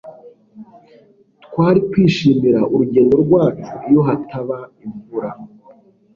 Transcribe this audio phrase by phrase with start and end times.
[1.45, 5.29] twari kwishimira urugendo rwacu iyo hataba imvura